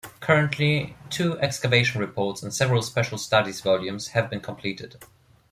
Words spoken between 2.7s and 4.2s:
Special Studies volumes